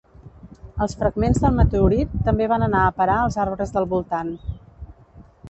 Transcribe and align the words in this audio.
Els 0.85 0.95
fragments 1.01 1.41
del 1.43 1.53
meteorit 1.59 2.15
també 2.31 2.47
van 2.53 2.67
anar 2.69 2.81
a 2.87 2.95
parar 3.03 3.19
als 3.27 3.39
arbres 3.45 3.77
del 3.77 3.89
voltant. 3.95 4.35